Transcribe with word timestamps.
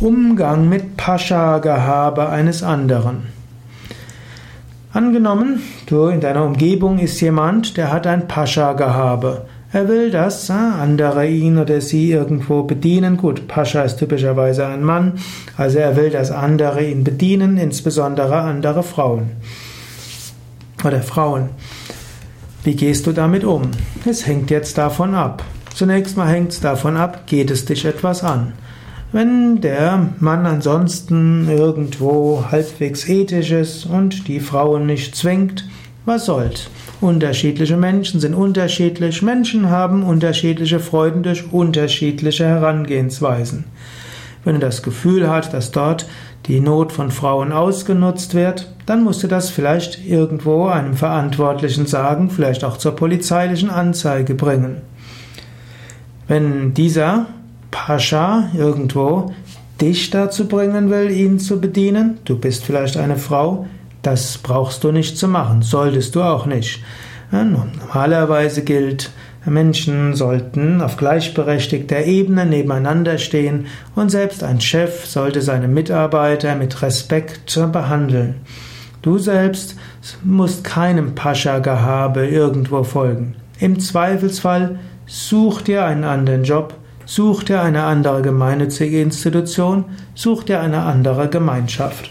Umgang 0.00 0.68
mit 0.68 0.96
Pascha-Gehabe 0.96 2.28
eines 2.28 2.62
anderen. 2.62 3.26
Angenommen, 4.92 5.60
du 5.86 6.06
in 6.06 6.20
deiner 6.20 6.44
Umgebung 6.44 7.00
ist 7.00 7.20
jemand, 7.20 7.76
der 7.76 7.90
hat 7.90 8.06
ein 8.06 8.28
Pascha-Gehabe. 8.28 9.46
Er 9.72 9.88
will, 9.88 10.12
dass 10.12 10.48
andere 10.50 11.26
ihn 11.26 11.58
oder 11.58 11.80
sie 11.80 12.12
irgendwo 12.12 12.62
bedienen. 12.62 13.16
Gut, 13.16 13.48
Pascha 13.48 13.82
ist 13.82 13.96
typischerweise 13.96 14.68
ein 14.68 14.84
Mann, 14.84 15.14
also 15.56 15.78
er 15.78 15.96
will, 15.96 16.10
dass 16.10 16.30
andere 16.30 16.84
ihn 16.84 17.02
bedienen, 17.02 17.56
insbesondere 17.58 18.36
andere 18.36 18.84
Frauen. 18.84 19.32
Oder 20.84 21.02
Frauen. 21.02 21.48
Wie 22.62 22.76
gehst 22.76 23.08
du 23.08 23.12
damit 23.12 23.42
um? 23.42 23.72
Es 24.04 24.28
hängt 24.28 24.50
jetzt 24.52 24.78
davon 24.78 25.16
ab. 25.16 25.42
Zunächst 25.74 26.16
mal 26.16 26.28
hängt 26.28 26.52
es 26.52 26.60
davon 26.60 26.96
ab, 26.96 27.26
geht 27.26 27.50
es 27.50 27.64
dich 27.64 27.84
etwas 27.84 28.22
an. 28.22 28.52
Wenn 29.10 29.62
der 29.62 30.10
Mann 30.20 30.44
ansonsten 30.44 31.48
irgendwo 31.48 32.44
halbwegs 32.50 33.08
ethisch 33.08 33.52
ist 33.52 33.86
und 33.86 34.28
die 34.28 34.38
Frauen 34.38 34.84
nicht 34.84 35.16
zwingt, 35.16 35.64
was 36.04 36.26
soll's? 36.26 36.68
Unterschiedliche 37.00 37.78
Menschen 37.78 38.20
sind 38.20 38.34
unterschiedlich, 38.34 39.22
Menschen 39.22 39.70
haben 39.70 40.02
unterschiedliche 40.02 40.78
Freuden 40.78 41.22
durch 41.22 41.52
unterschiedliche 41.52 42.46
Herangehensweisen. 42.46 43.64
Wenn 44.44 44.54
du 44.54 44.60
das 44.60 44.82
Gefühl 44.82 45.28
hast, 45.28 45.54
dass 45.54 45.70
dort 45.70 46.06
die 46.46 46.60
Not 46.60 46.92
von 46.92 47.10
Frauen 47.10 47.52
ausgenutzt 47.52 48.34
wird, 48.34 48.74
dann 48.84 49.04
musst 49.04 49.22
du 49.22 49.26
das 49.26 49.48
vielleicht 49.48 50.06
irgendwo 50.06 50.66
einem 50.66 50.94
Verantwortlichen 50.94 51.86
sagen, 51.86 52.30
vielleicht 52.30 52.62
auch 52.62 52.76
zur 52.76 52.94
polizeilichen 52.94 53.70
Anzeige 53.70 54.34
bringen. 54.34 54.82
Wenn 56.26 56.74
dieser 56.74 57.26
Pascha 57.70 58.50
irgendwo 58.56 59.32
dich 59.80 60.10
dazu 60.10 60.48
bringen 60.48 60.90
will, 60.90 61.10
ihn 61.10 61.38
zu 61.38 61.60
bedienen, 61.60 62.18
du 62.24 62.36
bist 62.38 62.64
vielleicht 62.64 62.96
eine 62.96 63.16
Frau, 63.16 63.66
das 64.02 64.38
brauchst 64.38 64.84
du 64.84 64.92
nicht 64.92 65.18
zu 65.18 65.28
machen, 65.28 65.62
solltest 65.62 66.14
du 66.14 66.22
auch 66.22 66.46
nicht. 66.46 66.82
Normalerweise 67.30 68.64
gilt, 68.64 69.10
Menschen 69.44 70.14
sollten 70.14 70.80
auf 70.80 70.96
gleichberechtigter 70.96 72.04
Ebene 72.04 72.46
nebeneinander 72.46 73.18
stehen 73.18 73.66
und 73.94 74.10
selbst 74.10 74.42
ein 74.42 74.60
Chef 74.60 75.06
sollte 75.06 75.42
seine 75.42 75.68
Mitarbeiter 75.68 76.54
mit 76.54 76.82
Respekt 76.82 77.58
behandeln. 77.72 78.36
Du 79.02 79.18
selbst 79.18 79.76
musst 80.24 80.64
keinem 80.64 81.14
Pascha-Gehabe 81.14 82.26
irgendwo 82.26 82.82
folgen. 82.82 83.36
Im 83.60 83.78
Zweifelsfall 83.78 84.78
such 85.06 85.62
dir 85.62 85.84
einen 85.84 86.04
anderen 86.04 86.44
Job, 86.44 86.74
Such 87.10 87.44
dir 87.44 87.62
eine 87.62 87.84
andere 87.84 88.20
gemeinnützige 88.20 89.00
Institution, 89.00 89.86
such 90.14 90.42
dir 90.42 90.60
eine 90.60 90.82
andere 90.82 91.30
Gemeinschaft. 91.30 92.10